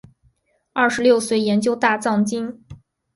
[0.73, 2.65] 二十六岁研究大藏经。